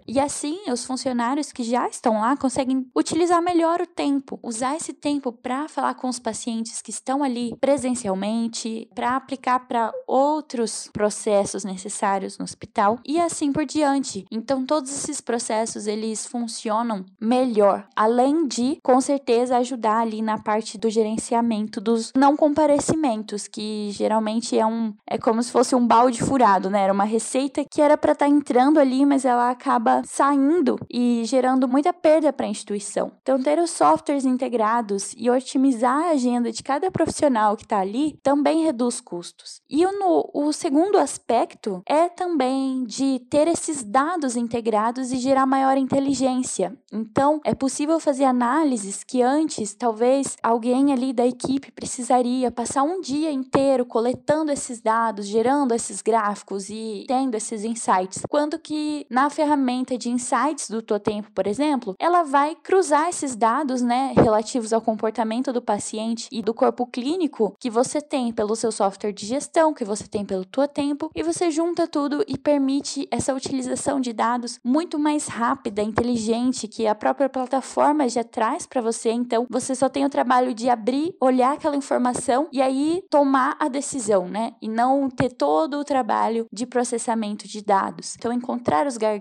E 0.06 0.18
assim, 0.18 0.58
os 0.70 0.84
funcionários 0.84 1.52
que 1.52 1.62
já 1.62 1.88
estão 1.88 2.20
lá 2.20 2.36
conseguem 2.36 2.86
utilizar 2.94 3.40
melhor 3.42 3.80
o 3.80 3.86
tempo, 3.86 4.38
usar 4.42 4.76
esse 4.76 4.92
tempo 4.92 5.32
para 5.32 5.68
falar 5.68 5.94
com 5.94 6.08
os 6.08 6.18
pacientes 6.18 6.82
que 6.82 6.90
estão 6.90 7.22
ali 7.22 7.54
presencialmente, 7.60 8.88
para 8.94 9.16
aplicar 9.16 9.60
para 9.60 9.92
outros 10.06 10.88
processos 10.92 11.64
necessários 11.64 12.38
no 12.38 12.44
hospital 12.44 12.98
e 13.06 13.20
assim 13.20 13.52
por 13.52 13.64
diante. 13.64 14.24
Então, 14.30 14.64
todos 14.66 14.90
esses 14.92 15.20
processos 15.20 15.86
eles 15.86 16.26
funcionam 16.26 17.04
melhor, 17.20 17.86
além 17.94 18.46
de, 18.46 18.78
com 18.82 19.00
certeza, 19.00 19.56
ajudar 19.58 19.98
ali 19.98 20.22
na 20.22 20.38
parte 20.38 20.76
do 20.78 20.90
gerenciamento 20.90 21.80
dos 21.80 22.12
não 22.16 22.36
comparecimentos, 22.36 23.46
que 23.46 23.90
geralmente 23.92 24.58
é 24.58 24.66
um 24.66 24.94
é 25.06 25.18
como 25.18 25.42
se 25.42 25.52
fosse 25.52 25.74
um 25.74 25.86
balde 25.86 26.22
furado, 26.22 26.70
né? 26.70 26.82
Era 26.82 26.92
uma 26.92 27.04
receita 27.04 27.64
que 27.70 27.80
era 27.80 27.96
para 27.96 28.12
estar 28.12 28.26
tá 28.26 28.30
entrando 28.30 28.78
ali, 28.78 29.04
mas 29.04 29.24
ela 29.24 29.33
acaba 29.38 30.02
saindo 30.04 30.78
e 30.90 31.22
gerando 31.24 31.68
muita 31.68 31.92
perda 31.92 32.32
para 32.32 32.46
a 32.46 32.48
instituição. 32.48 33.12
Então, 33.22 33.42
ter 33.42 33.58
os 33.58 33.70
softwares 33.70 34.24
integrados 34.24 35.14
e 35.16 35.30
otimizar 35.30 36.04
a 36.04 36.10
agenda 36.10 36.50
de 36.50 36.62
cada 36.62 36.90
profissional 36.90 37.56
que 37.56 37.64
está 37.64 37.80
ali 37.80 38.18
também 38.22 38.64
reduz 38.64 39.00
custos. 39.00 39.60
E 39.68 39.84
no, 39.84 40.30
o 40.32 40.52
segundo 40.52 40.98
aspecto 40.98 41.82
é 41.86 42.08
também 42.08 42.84
de 42.84 43.20
ter 43.30 43.48
esses 43.48 43.82
dados 43.82 44.36
integrados 44.36 45.12
e 45.12 45.16
gerar 45.16 45.46
maior 45.46 45.76
inteligência. 45.76 46.76
Então, 46.92 47.40
é 47.44 47.54
possível 47.54 47.98
fazer 47.98 48.24
análises 48.24 49.02
que 49.02 49.22
antes 49.22 49.74
talvez 49.74 50.36
alguém 50.42 50.92
ali 50.92 51.12
da 51.12 51.26
equipe 51.26 51.72
precisaria 51.72 52.50
passar 52.50 52.82
um 52.82 53.00
dia 53.00 53.30
inteiro 53.30 53.84
coletando 53.84 54.52
esses 54.52 54.80
dados, 54.80 55.26
gerando 55.26 55.74
esses 55.74 56.00
gráficos 56.00 56.68
e 56.68 57.04
tendo 57.06 57.34
esses 57.34 57.64
insights. 57.64 58.22
Quando 58.28 58.58
que 58.58 59.06
na 59.10 59.23
ferramenta 59.30 59.96
de 59.96 60.08
insights 60.08 60.68
do 60.68 60.82
Totempo, 60.82 61.30
por 61.32 61.46
exemplo, 61.46 61.94
ela 61.98 62.22
vai 62.22 62.56
cruzar 62.56 63.08
esses 63.08 63.36
dados, 63.36 63.82
né, 63.82 64.12
relativos 64.16 64.72
ao 64.72 64.80
comportamento 64.80 65.52
do 65.52 65.62
paciente 65.62 66.28
e 66.30 66.42
do 66.42 66.54
corpo 66.54 66.86
clínico 66.86 67.54
que 67.58 67.70
você 67.70 68.00
tem 68.00 68.32
pelo 68.32 68.56
seu 68.56 68.70
software 68.70 69.12
de 69.12 69.26
gestão, 69.26 69.74
que 69.74 69.84
você 69.84 70.06
tem 70.06 70.24
pelo 70.24 70.44
Tuotempo, 70.44 71.10
e 71.14 71.22
você 71.22 71.50
junta 71.50 71.86
tudo 71.86 72.24
e 72.26 72.36
permite 72.36 73.06
essa 73.10 73.34
utilização 73.34 74.00
de 74.00 74.12
dados 74.12 74.58
muito 74.64 74.98
mais 74.98 75.26
rápida, 75.26 75.82
inteligente, 75.82 76.68
que 76.68 76.86
a 76.86 76.94
própria 76.94 77.28
plataforma 77.28 78.08
já 78.08 78.24
traz 78.24 78.66
para 78.66 78.80
você. 78.80 79.10
Então, 79.10 79.46
você 79.48 79.74
só 79.74 79.88
tem 79.88 80.04
o 80.04 80.10
trabalho 80.10 80.54
de 80.54 80.68
abrir, 80.68 81.14
olhar 81.20 81.54
aquela 81.54 81.76
informação 81.76 82.48
e 82.52 82.60
aí 82.60 83.02
tomar 83.10 83.56
a 83.58 83.68
decisão, 83.68 84.28
né? 84.28 84.52
E 84.60 84.68
não 84.68 85.08
ter 85.08 85.30
todo 85.30 85.78
o 85.78 85.84
trabalho 85.84 86.46
de 86.52 86.66
processamento 86.66 87.46
de 87.46 87.62
dados. 87.62 88.14
Então, 88.16 88.32
encontrar 88.32 88.86
os 88.86 88.96
gargalos, 88.96 89.13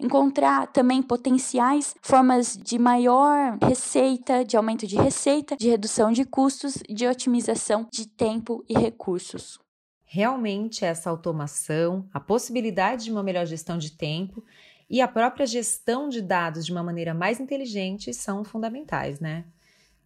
encontrar 0.00 0.66
também 0.68 1.02
potenciais 1.02 1.94
formas 2.00 2.56
de 2.56 2.78
maior 2.78 3.58
receita, 3.62 4.44
de 4.44 4.56
aumento 4.56 4.86
de 4.86 4.96
receita, 4.96 5.56
de 5.56 5.68
redução 5.68 6.12
de 6.12 6.24
custos, 6.24 6.78
de 6.88 7.06
otimização 7.06 7.86
de 7.92 8.08
tempo 8.08 8.64
e 8.68 8.78
recursos. 8.78 9.58
Realmente, 10.04 10.84
essa 10.84 11.10
automação, 11.10 12.08
a 12.12 12.20
possibilidade 12.20 13.04
de 13.04 13.12
uma 13.12 13.22
melhor 13.22 13.44
gestão 13.44 13.76
de 13.76 13.92
tempo 13.92 14.42
e 14.88 15.00
a 15.00 15.08
própria 15.08 15.46
gestão 15.46 16.08
de 16.08 16.22
dados 16.22 16.64
de 16.64 16.72
uma 16.72 16.82
maneira 16.82 17.12
mais 17.12 17.40
inteligente 17.40 18.14
são 18.14 18.44
fundamentais, 18.44 19.18
né? 19.18 19.44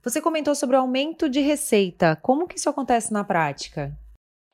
Você 0.03 0.21
comentou 0.21 0.55
sobre 0.55 0.77
o 0.77 0.81
aumento 0.81 1.29
de 1.29 1.41
receita. 1.41 2.17
Como 2.17 2.47
que 2.49 2.57
isso 2.57 2.71
acontece 2.71 3.13
na 3.13 3.23
prática? 3.23 3.95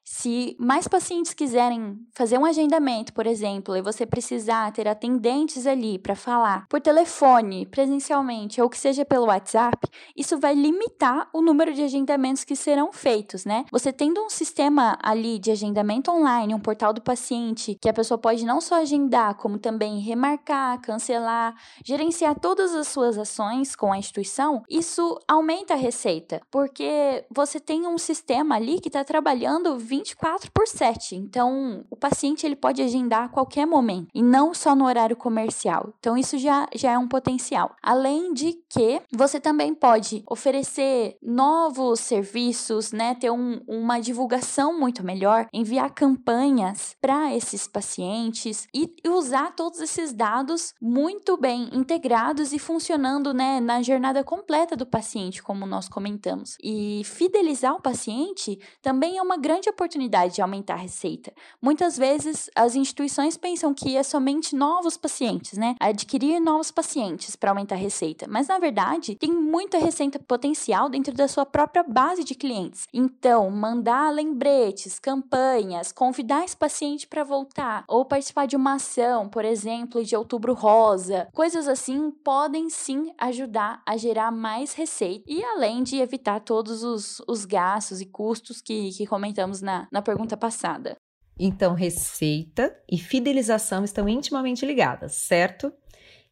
Se 0.08 0.56
mais 0.56 0.86
pacientes 0.86 1.34
quiserem 1.34 1.98
fazer 2.12 2.38
um 2.38 2.44
agendamento, 2.44 3.12
por 3.12 3.26
exemplo, 3.26 3.76
e 3.76 3.82
você 3.82 4.06
precisar 4.06 4.70
ter 4.70 4.86
atendentes 4.86 5.66
ali 5.66 5.98
para 5.98 6.14
falar 6.14 6.64
por 6.68 6.80
telefone, 6.80 7.66
presencialmente, 7.66 8.62
ou 8.62 8.70
que 8.70 8.78
seja 8.78 9.04
pelo 9.04 9.26
WhatsApp, 9.26 9.76
isso 10.16 10.38
vai 10.38 10.54
limitar 10.54 11.28
o 11.32 11.42
número 11.42 11.74
de 11.74 11.82
agendamentos 11.82 12.44
que 12.44 12.54
serão 12.54 12.92
feitos, 12.92 13.44
né? 13.44 13.64
Você 13.72 13.92
tendo 13.92 14.22
um 14.22 14.30
sistema 14.30 14.96
ali 15.02 15.40
de 15.40 15.50
agendamento 15.50 16.08
online, 16.12 16.54
um 16.54 16.60
portal 16.60 16.92
do 16.92 17.02
paciente, 17.02 17.76
que 17.82 17.88
a 17.88 17.92
pessoa 17.92 18.16
pode 18.16 18.44
não 18.44 18.60
só 18.60 18.76
agendar, 18.82 19.34
como 19.34 19.58
também 19.58 19.98
remarcar, 19.98 20.80
cancelar, 20.82 21.52
gerenciar 21.84 22.38
todas 22.38 22.76
as 22.76 22.86
suas 22.86 23.18
ações 23.18 23.74
com 23.74 23.92
a 23.92 23.98
instituição, 23.98 24.62
isso 24.70 25.18
aumenta 25.26 25.74
a 25.74 25.76
receita, 25.76 26.40
porque 26.48 27.24
você 27.28 27.58
tem 27.58 27.88
um 27.88 27.98
sistema 27.98 28.54
ali 28.54 28.80
que 28.80 28.88
está 28.88 29.02
trabalhando 29.02 29.76
24 29.96 30.50
por 30.52 30.66
7. 30.66 31.16
Então, 31.16 31.84
o 31.90 31.96
paciente 31.96 32.44
ele 32.44 32.56
pode 32.56 32.82
agendar 32.82 33.24
a 33.24 33.28
qualquer 33.28 33.66
momento 33.66 34.08
e 34.14 34.22
não 34.22 34.52
só 34.52 34.74
no 34.74 34.84
horário 34.84 35.16
comercial. 35.16 35.94
Então, 35.98 36.16
isso 36.16 36.36
já, 36.38 36.66
já 36.74 36.92
é 36.92 36.98
um 36.98 37.08
potencial. 37.08 37.74
Além 37.82 38.32
de 38.32 38.52
que 38.68 39.00
você 39.10 39.40
também 39.40 39.74
pode 39.74 40.22
oferecer 40.28 41.16
novos 41.22 42.00
serviços, 42.00 42.92
né? 42.92 43.14
Ter 43.14 43.30
um, 43.30 43.60
uma 43.66 43.98
divulgação 44.00 44.78
muito 44.78 45.04
melhor, 45.04 45.46
enviar 45.52 45.94
campanhas 45.94 46.94
para 47.00 47.34
esses 47.34 47.66
pacientes 47.66 48.66
e 48.74 48.92
usar 49.08 49.54
todos 49.54 49.80
esses 49.80 50.12
dados 50.12 50.74
muito 50.80 51.36
bem 51.36 51.70
integrados 51.72 52.52
e 52.52 52.58
funcionando, 52.58 53.32
né, 53.32 53.60
na 53.60 53.82
jornada 53.82 54.22
completa 54.22 54.76
do 54.76 54.86
paciente, 54.86 55.42
como 55.42 55.66
nós 55.66 55.88
comentamos. 55.88 56.56
E 56.62 57.02
fidelizar 57.04 57.74
o 57.74 57.80
paciente 57.80 58.58
também 58.82 59.16
é 59.18 59.22
uma 59.22 59.36
grande 59.36 59.68
oportunidade 59.68 59.85
oportunidade 59.86 60.34
de 60.34 60.42
aumentar 60.42 60.74
a 60.74 60.78
receita. 60.78 61.32
Muitas 61.62 61.96
vezes 61.96 62.50
as 62.54 62.74
instituições 62.74 63.36
pensam 63.36 63.72
que 63.72 63.96
é 63.96 64.02
somente 64.02 64.54
novos 64.54 64.96
pacientes, 64.96 65.56
né? 65.56 65.76
Adquirir 65.80 66.40
novos 66.40 66.70
pacientes 66.70 67.36
para 67.36 67.50
aumentar 67.50 67.76
a 67.76 67.78
receita. 67.78 68.26
Mas 68.28 68.48
na 68.48 68.58
verdade, 68.58 69.14
tem 69.14 69.32
muita 69.32 69.78
receita 69.78 70.18
potencial 70.18 70.88
dentro 70.88 71.14
da 71.14 71.28
sua 71.28 71.46
própria 71.46 71.84
base 71.84 72.24
de 72.24 72.34
clientes. 72.34 72.86
Então, 72.92 73.48
mandar 73.50 74.12
lembretes, 74.12 74.98
campanhas, 74.98 75.92
convidar 75.92 76.44
esse 76.44 76.56
paciente 76.56 77.06
para 77.06 77.22
voltar 77.22 77.84
ou 77.88 78.04
participar 78.04 78.46
de 78.46 78.56
uma 78.56 78.74
ação, 78.74 79.28
por 79.28 79.44
exemplo, 79.44 80.04
de 80.04 80.16
outubro 80.16 80.52
rosa, 80.52 81.28
coisas 81.32 81.68
assim 81.68 82.10
podem 82.10 82.68
sim 82.68 83.12
ajudar 83.18 83.82
a 83.86 83.96
gerar 83.96 84.32
mais 84.32 84.74
receita 84.74 85.24
e 85.28 85.44
além 85.44 85.82
de 85.82 85.98
evitar 85.98 86.40
todos 86.40 86.82
os, 86.82 87.22
os 87.28 87.44
gastos 87.44 88.00
e 88.00 88.06
custos 88.06 88.60
que, 88.60 88.90
que 88.90 89.06
comentamos 89.06 89.62
na 89.62 89.75
na, 89.92 90.02
pergunta 90.02 90.36
passada. 90.36 90.96
Então, 91.38 91.74
receita 91.74 92.74
e 92.90 92.96
fidelização 92.98 93.84
estão 93.84 94.08
intimamente 94.08 94.64
ligadas, 94.64 95.14
certo? 95.14 95.72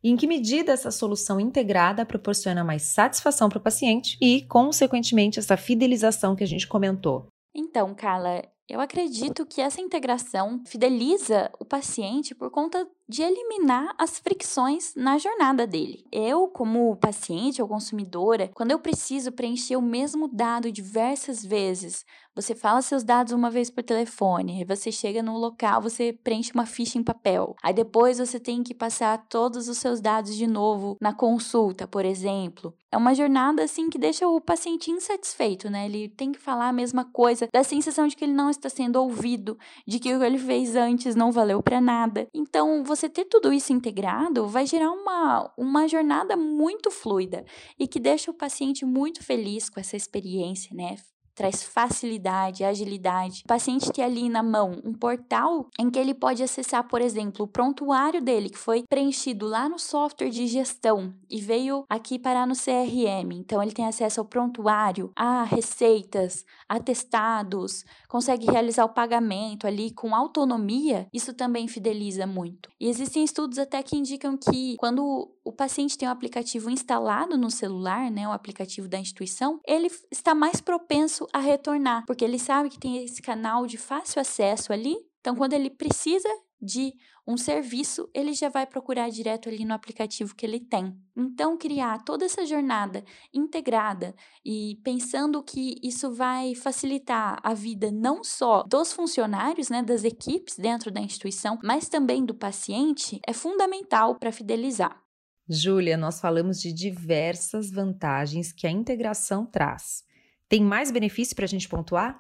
E 0.02 0.10
em 0.10 0.16
que 0.16 0.26
medida 0.26 0.72
essa 0.72 0.90
solução 0.90 1.38
integrada 1.40 2.06
proporciona 2.06 2.62
mais 2.62 2.82
satisfação 2.82 3.48
para 3.48 3.58
o 3.58 3.62
paciente 3.62 4.16
e, 4.20 4.42
consequentemente, 4.46 5.38
essa 5.38 5.56
fidelização 5.56 6.34
que 6.36 6.44
a 6.44 6.46
gente 6.46 6.68
comentou? 6.68 7.26
Então, 7.54 7.94
Carla, 7.94 8.42
Eu 8.66 8.80
acredito 8.80 9.44
que 9.44 9.60
essa 9.60 9.80
integração 9.80 10.62
fideliza 10.66 11.50
o 11.60 11.66
paciente 11.66 12.34
por 12.34 12.50
conta 12.50 12.88
de 13.08 13.23
eliminar 13.23 13.94
as 13.99 14.18
fricções 14.18 14.94
na 14.94 15.18
jornada 15.18 15.66
dele. 15.66 16.04
Eu, 16.11 16.49
como 16.49 16.96
paciente 16.96 17.61
ou 17.61 17.68
consumidora, 17.68 18.50
quando 18.54 18.70
eu 18.70 18.78
preciso 18.78 19.32
preencher 19.32 19.76
o 19.76 19.82
mesmo 19.82 20.28
dado 20.28 20.73
diversas 20.73 21.44
vezes, 21.44 22.04
você 22.34 22.52
fala 22.52 22.82
seus 22.82 23.04
dados 23.04 23.32
uma 23.32 23.49
vez 23.49 23.70
por 23.70 23.84
telefone, 23.84 24.64
você 24.64 24.90
chega 24.90 25.23
no 25.23 25.38
local, 25.38 25.80
você 25.80 26.12
preenche 26.12 26.50
uma 26.52 26.66
ficha 26.66 26.99
em 26.99 27.02
papel. 27.02 27.54
Aí 27.62 27.73
depois 27.73 28.18
você 28.18 28.40
tem 28.40 28.62
que 28.62 28.75
passar 28.75 29.26
todos 29.28 29.68
os 29.68 29.78
seus 29.78 30.00
dados 30.00 30.34
de 30.34 30.46
novo 30.46 30.96
na 31.00 31.12
consulta, 31.12 31.87
por 31.87 32.04
exemplo. 32.04 32.75
É 32.90 32.96
uma 32.96 33.14
jornada 33.14 33.62
assim 33.62 33.90
que 33.90 33.99
deixa 33.99 34.26
o 34.26 34.40
paciente 34.40 34.90
insatisfeito, 34.90 35.68
né? 35.68 35.87
Ele 35.87 36.08
tem 36.08 36.32
que 36.32 36.38
falar 36.38 36.68
a 36.68 36.73
mesma 36.73 37.04
coisa, 37.04 37.49
dá 37.52 37.61
a 37.61 37.64
sensação 37.64 38.06
de 38.06 38.16
que 38.16 38.25
ele 38.25 38.32
não 38.32 38.50
está 38.50 38.68
sendo 38.68 38.96
ouvido, 38.96 39.58
de 39.87 39.99
que 39.99 40.14
o 40.14 40.18
que 40.18 40.25
ele 40.25 40.38
fez 40.38 40.76
antes 40.76 41.16
não 41.16 41.32
valeu 41.32 41.62
para 41.62 41.80
nada. 41.80 42.28
Então, 42.32 42.84
ter 43.08 43.24
tudo 43.24 43.52
isso 43.52 43.72
integrado 43.72 44.46
vai 44.46 44.66
gerar 44.66 44.90
uma, 44.90 45.52
uma 45.56 45.88
jornada 45.88 46.36
muito 46.36 46.90
fluida 46.90 47.44
e 47.78 47.86
que 47.86 48.00
deixa 48.00 48.30
o 48.30 48.34
paciente 48.34 48.84
muito 48.84 49.22
feliz 49.22 49.68
com 49.68 49.80
essa 49.80 49.96
experiência, 49.96 50.74
né? 50.74 50.96
Traz 51.34 51.62
facilidade, 51.62 52.64
agilidade. 52.64 53.42
O 53.44 53.48
paciente 53.48 53.90
tem 53.92 54.04
ali 54.04 54.28
na 54.28 54.42
mão 54.42 54.80
um 54.84 54.92
portal 54.92 55.68
em 55.78 55.90
que 55.90 55.98
ele 55.98 56.14
pode 56.14 56.42
acessar, 56.42 56.86
por 56.88 57.00
exemplo, 57.00 57.44
o 57.44 57.48
prontuário 57.48 58.22
dele, 58.22 58.50
que 58.50 58.58
foi 58.58 58.84
preenchido 58.88 59.46
lá 59.46 59.68
no 59.68 59.78
software 59.78 60.30
de 60.30 60.46
gestão 60.46 61.12
e 61.28 61.40
veio 61.40 61.84
aqui 61.88 62.18
parar 62.18 62.46
no 62.46 62.54
CRM. 62.54 63.32
Então, 63.32 63.62
ele 63.62 63.72
tem 63.72 63.86
acesso 63.86 64.20
ao 64.20 64.26
prontuário, 64.26 65.10
a 65.16 65.42
receitas, 65.44 66.44
atestados, 66.68 67.84
consegue 68.08 68.46
realizar 68.50 68.84
o 68.84 68.94
pagamento 68.94 69.66
ali 69.66 69.90
com 69.90 70.14
autonomia. 70.14 71.08
Isso 71.12 71.34
também 71.34 71.66
fideliza 71.66 72.26
muito. 72.26 72.70
E 72.80 72.88
existem 72.88 73.24
estudos 73.24 73.58
até 73.58 73.82
que 73.82 73.96
indicam 73.96 74.36
que 74.36 74.76
quando 74.78 75.30
o 75.44 75.52
paciente 75.52 75.98
tem 75.98 76.08
o 76.08 76.10
um 76.10 76.12
aplicativo 76.12 76.70
instalado 76.70 77.36
no 77.36 77.50
celular, 77.50 78.10
né, 78.10 78.26
o 78.26 78.32
aplicativo 78.32 78.88
da 78.88 78.98
instituição, 78.98 79.60
ele 79.66 79.90
está 80.10 80.34
mais 80.34 80.60
propenso 80.60 81.26
a 81.32 81.38
retornar, 81.38 82.04
porque 82.06 82.24
ele 82.24 82.38
sabe 82.38 82.70
que 82.70 82.78
tem 82.78 83.04
esse 83.04 83.20
canal 83.20 83.66
de 83.66 83.76
fácil 83.76 84.20
acesso 84.20 84.72
ali. 84.72 84.96
Então, 85.20 85.34
quando 85.34 85.52
ele 85.52 85.70
precisa 85.70 86.28
de 86.60 86.94
um 87.26 87.36
serviço, 87.36 88.08
ele 88.14 88.32
já 88.34 88.48
vai 88.48 88.66
procurar 88.66 89.10
direto 89.10 89.48
ali 89.48 89.64
no 89.64 89.74
aplicativo 89.74 90.34
que 90.34 90.44
ele 90.44 90.60
tem. 90.60 90.94
Então, 91.16 91.56
criar 91.56 92.02
toda 92.04 92.24
essa 92.24 92.44
jornada 92.44 93.04
integrada 93.32 94.14
e 94.44 94.78
pensando 94.82 95.42
que 95.42 95.76
isso 95.82 96.12
vai 96.12 96.54
facilitar 96.54 97.38
a 97.42 97.54
vida 97.54 97.90
não 97.90 98.22
só 98.22 98.62
dos 98.64 98.92
funcionários, 98.92 99.68
né, 99.68 99.82
das 99.82 100.04
equipes 100.04 100.56
dentro 100.56 100.90
da 100.90 101.00
instituição, 101.00 101.58
mas 101.62 101.88
também 101.88 102.24
do 102.24 102.34
paciente, 102.34 103.20
é 103.26 103.32
fundamental 103.32 104.16
para 104.16 104.32
fidelizar. 104.32 105.03
Júlia, 105.48 105.96
nós 105.96 106.20
falamos 106.20 106.58
de 106.58 106.72
diversas 106.72 107.70
vantagens 107.70 108.50
que 108.50 108.66
a 108.66 108.70
integração 108.70 109.44
traz. 109.44 110.02
Tem 110.48 110.62
mais 110.62 110.90
benefício 110.90 111.36
para 111.36 111.44
a 111.44 111.48
gente 111.48 111.68
pontuar? 111.68 112.18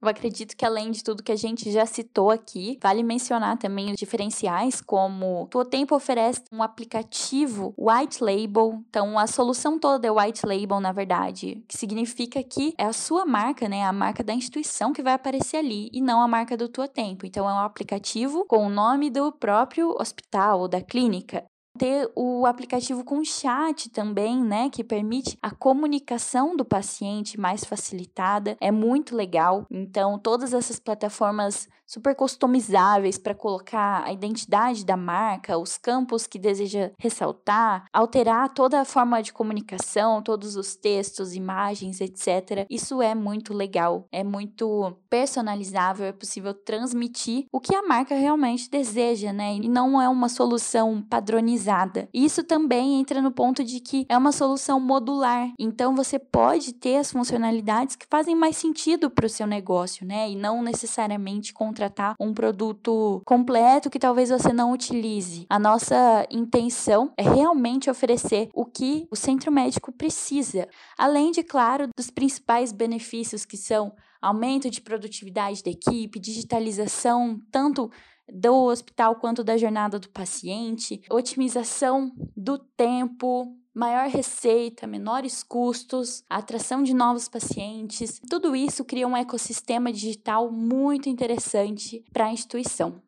Eu 0.00 0.08
acredito 0.08 0.56
que 0.56 0.64
além 0.64 0.92
de 0.92 1.02
tudo 1.02 1.24
que 1.24 1.32
a 1.32 1.36
gente 1.36 1.72
já 1.72 1.84
citou 1.84 2.30
aqui, 2.30 2.78
vale 2.80 3.02
mencionar 3.02 3.58
também 3.58 3.90
os 3.90 3.96
diferenciais, 3.96 4.80
como 4.80 5.48
o 5.52 5.64
Tempo 5.64 5.94
oferece 5.94 6.42
um 6.52 6.62
aplicativo 6.62 7.74
white 7.76 8.22
label, 8.22 8.80
então 8.88 9.18
a 9.18 9.26
solução 9.26 9.76
toda 9.76 10.06
é 10.06 10.10
white 10.10 10.46
label, 10.46 10.78
na 10.78 10.92
verdade, 10.92 11.64
que 11.66 11.76
significa 11.76 12.42
que 12.44 12.74
é 12.78 12.84
a 12.84 12.92
sua 12.92 13.26
marca, 13.26 13.68
né, 13.68 13.84
a 13.84 13.92
marca 13.92 14.22
da 14.22 14.32
instituição 14.32 14.92
que 14.92 15.02
vai 15.02 15.14
aparecer 15.14 15.56
ali 15.56 15.88
e 15.92 16.00
não 16.00 16.22
a 16.22 16.28
marca 16.28 16.56
do 16.56 16.68
Tua 16.68 16.86
Tempo. 16.86 17.26
Então 17.26 17.48
é 17.48 17.52
um 17.52 17.58
aplicativo 17.58 18.44
com 18.46 18.66
o 18.66 18.70
nome 18.70 19.10
do 19.10 19.32
próprio 19.32 19.90
hospital 20.00 20.60
ou 20.60 20.68
da 20.68 20.80
clínica 20.80 21.44
ter 21.78 22.10
o 22.14 22.44
aplicativo 22.44 23.04
com 23.04 23.24
chat 23.24 23.88
também, 23.90 24.42
né, 24.42 24.68
que 24.68 24.82
permite 24.82 25.38
a 25.40 25.50
comunicação 25.50 26.56
do 26.56 26.64
paciente 26.64 27.38
mais 27.38 27.64
facilitada, 27.64 28.56
é 28.60 28.70
muito 28.70 29.14
legal. 29.14 29.64
Então, 29.70 30.18
todas 30.18 30.52
essas 30.52 30.80
plataformas 30.80 31.68
super 31.88 32.14
customizáveis 32.14 33.16
para 33.16 33.34
colocar 33.34 34.04
a 34.04 34.12
identidade 34.12 34.84
da 34.84 34.96
marca, 34.96 35.56
os 35.56 35.78
campos 35.78 36.26
que 36.26 36.38
deseja 36.38 36.90
ressaltar, 36.98 37.86
alterar 37.90 38.52
toda 38.52 38.78
a 38.78 38.84
forma 38.84 39.22
de 39.22 39.32
comunicação, 39.32 40.20
todos 40.20 40.54
os 40.54 40.76
textos, 40.76 41.34
imagens, 41.34 42.02
etc. 42.02 42.66
Isso 42.68 43.00
é 43.00 43.14
muito 43.14 43.54
legal, 43.54 44.06
é 44.12 44.22
muito 44.22 44.98
personalizável, 45.08 46.04
é 46.04 46.12
possível 46.12 46.52
transmitir 46.52 47.46
o 47.50 47.58
que 47.58 47.74
a 47.74 47.82
marca 47.82 48.14
realmente 48.14 48.68
deseja, 48.68 49.32
né? 49.32 49.54
E 49.54 49.68
não 49.68 50.00
é 50.00 50.08
uma 50.08 50.28
solução 50.28 51.00
padronizada. 51.00 51.67
Isso 52.12 52.42
também 52.42 53.00
entra 53.00 53.20
no 53.20 53.30
ponto 53.30 53.62
de 53.62 53.80
que 53.80 54.06
é 54.08 54.16
uma 54.16 54.32
solução 54.32 54.80
modular. 54.80 55.52
Então 55.58 55.94
você 55.94 56.18
pode 56.18 56.72
ter 56.72 56.96
as 56.96 57.12
funcionalidades 57.12 57.96
que 57.96 58.06
fazem 58.08 58.34
mais 58.34 58.56
sentido 58.56 59.10
para 59.10 59.26
o 59.26 59.28
seu 59.28 59.46
negócio, 59.46 60.06
né? 60.06 60.30
E 60.30 60.36
não 60.36 60.62
necessariamente 60.62 61.52
contratar 61.52 62.14
um 62.18 62.32
produto 62.32 63.22
completo 63.24 63.90
que 63.90 63.98
talvez 63.98 64.30
você 64.30 64.52
não 64.52 64.72
utilize. 64.72 65.46
A 65.48 65.58
nossa 65.58 66.26
intenção 66.30 67.12
é 67.16 67.22
realmente 67.22 67.90
oferecer 67.90 68.48
o 68.54 68.64
que 68.64 69.06
o 69.10 69.16
centro 69.16 69.52
médico 69.52 69.92
precisa, 69.92 70.68
além 70.96 71.30
de, 71.30 71.42
claro, 71.42 71.88
dos 71.96 72.10
principais 72.10 72.72
benefícios 72.72 73.44
que 73.44 73.56
são 73.56 73.92
aumento 74.20 74.68
de 74.70 74.80
produtividade 74.80 75.62
da 75.62 75.70
equipe, 75.70 76.18
digitalização 76.18 77.40
tanto 77.50 77.90
do 78.32 78.66
hospital 78.66 79.16
quanto 79.16 79.42
da 79.42 79.56
jornada 79.56 79.98
do 79.98 80.08
paciente, 80.08 81.00
otimização 81.10 82.12
do 82.36 82.58
tempo, 82.58 83.54
maior 83.74 84.08
receita, 84.08 84.86
menores 84.86 85.42
custos, 85.42 86.24
atração 86.28 86.82
de 86.82 86.92
novos 86.92 87.28
pacientes. 87.28 88.20
Tudo 88.28 88.56
isso 88.56 88.84
cria 88.84 89.06
um 89.06 89.16
ecossistema 89.16 89.92
digital 89.92 90.50
muito 90.50 91.08
interessante 91.08 92.04
para 92.12 92.26
a 92.26 92.32
instituição. 92.32 93.00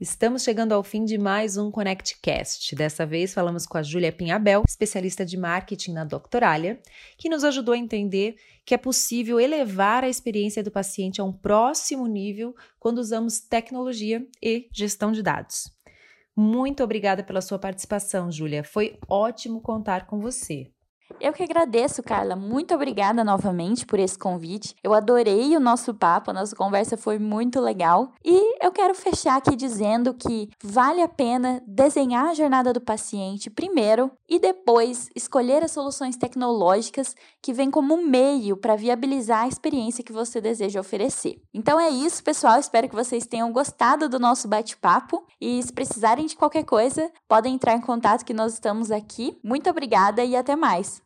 Estamos 0.00 0.44
chegando 0.44 0.72
ao 0.72 0.84
fim 0.84 1.04
de 1.04 1.18
mais 1.18 1.56
um 1.56 1.72
ConnectCast. 1.72 2.72
Dessa 2.76 3.04
vez 3.04 3.34
falamos 3.34 3.66
com 3.66 3.76
a 3.78 3.82
Júlia 3.82 4.12
Pinhabel, 4.12 4.62
especialista 4.64 5.26
de 5.26 5.36
marketing 5.36 5.90
na 5.90 6.04
Doctoralia, 6.04 6.80
que 7.16 7.28
nos 7.28 7.42
ajudou 7.42 7.74
a 7.74 7.78
entender 7.78 8.36
que 8.64 8.72
é 8.72 8.78
possível 8.78 9.40
elevar 9.40 10.04
a 10.04 10.08
experiência 10.08 10.62
do 10.62 10.70
paciente 10.70 11.20
a 11.20 11.24
um 11.24 11.32
próximo 11.32 12.06
nível 12.06 12.54
quando 12.78 12.98
usamos 12.98 13.40
tecnologia 13.40 14.24
e 14.40 14.68
gestão 14.72 15.10
de 15.10 15.20
dados. 15.20 15.64
Muito 16.36 16.84
obrigada 16.84 17.24
pela 17.24 17.40
sua 17.40 17.58
participação, 17.58 18.30
Júlia. 18.30 18.62
Foi 18.62 18.96
ótimo 19.08 19.60
contar 19.60 20.06
com 20.06 20.20
você. 20.20 20.70
Eu 21.20 21.32
que 21.32 21.42
agradeço, 21.42 22.02
Carla. 22.02 22.36
Muito 22.36 22.74
obrigada 22.74 23.24
novamente 23.24 23.84
por 23.84 23.98
esse 23.98 24.18
convite. 24.18 24.74
Eu 24.84 24.94
adorei 24.94 25.56
o 25.56 25.60
nosso 25.60 25.92
papo, 25.94 26.30
a 26.30 26.34
nossa 26.34 26.54
conversa 26.54 26.96
foi 26.96 27.18
muito 27.18 27.60
legal. 27.60 28.12
E 28.24 28.64
eu 28.64 28.70
quero 28.70 28.94
fechar 28.94 29.36
aqui 29.36 29.56
dizendo 29.56 30.14
que 30.14 30.48
vale 30.62 31.02
a 31.02 31.08
pena 31.08 31.62
desenhar 31.66 32.26
a 32.26 32.34
jornada 32.34 32.72
do 32.72 32.80
paciente 32.80 33.50
primeiro 33.50 34.10
e 34.28 34.38
depois 34.38 35.08
escolher 35.14 35.64
as 35.64 35.72
soluções 35.72 36.16
tecnológicas 36.16 37.16
que 37.42 37.52
vêm 37.52 37.70
como 37.70 37.96
meio 37.96 38.56
para 38.56 38.76
viabilizar 38.76 39.44
a 39.44 39.48
experiência 39.48 40.04
que 40.04 40.12
você 40.12 40.40
deseja 40.40 40.80
oferecer. 40.80 41.40
Então 41.52 41.80
é 41.80 41.88
isso, 41.88 42.22
pessoal. 42.22 42.60
Espero 42.60 42.88
que 42.88 42.94
vocês 42.94 43.26
tenham 43.26 43.50
gostado 43.50 44.08
do 44.08 44.18
nosso 44.18 44.46
bate-papo 44.46 45.26
e 45.40 45.62
se 45.62 45.72
precisarem 45.72 46.26
de 46.26 46.36
qualquer 46.36 46.64
coisa, 46.64 47.10
podem 47.26 47.54
entrar 47.54 47.74
em 47.74 47.80
contato 47.80 48.24
que 48.24 48.34
nós 48.34 48.52
estamos 48.52 48.90
aqui. 48.90 49.38
Muito 49.42 49.68
obrigada 49.68 50.22
e 50.24 50.36
até 50.36 50.54
mais. 50.54 50.97